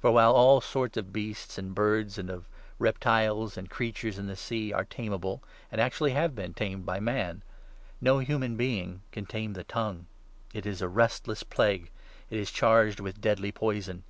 For 0.00 0.12
while 0.12 0.32
all 0.32 0.60
sorts 0.60 0.96
of 0.96 1.12
beasts 1.12 1.54
7 1.54 1.66
and 1.70 1.74
birds, 1.74 2.18
and 2.18 2.30
of 2.30 2.48
reptiles 2.78 3.56
and 3.56 3.68
creatures 3.68 4.16
in 4.16 4.28
the 4.28 4.36
sea, 4.36 4.72
are 4.72 4.84
tame 4.84 5.12
able, 5.12 5.42
and 5.72 5.80
actually 5.80 6.12
have 6.12 6.36
been 6.36 6.54
tamed 6.54 6.86
by 6.86 7.00
man, 7.00 7.42
no 8.00 8.20
human 8.20 8.56
being 8.56 9.02
8 9.10 9.10
can 9.12 9.26
tame 9.26 9.52
the 9.54 9.64
tongue. 9.64 10.06
It 10.54 10.66
is 10.66 10.82
a 10.82 10.88
restless 10.88 11.42
plague! 11.42 11.90
It 12.30 12.38
is 12.38 12.52
charged 12.52 13.00
with 13.00 13.20
deadly 13.20 13.50
poison 13.50 14.04